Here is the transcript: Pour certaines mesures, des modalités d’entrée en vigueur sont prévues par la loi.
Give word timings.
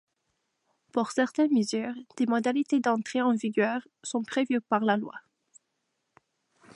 Pour 0.91 1.11
certaines 1.11 1.53
mesures, 1.53 1.93
des 2.17 2.25
modalités 2.25 2.79
d’entrée 2.79 3.21
en 3.21 3.35
vigueur 3.35 3.87
sont 4.01 4.23
prévues 4.23 4.59
par 4.59 4.79
la 4.83 4.97
loi. 4.97 5.13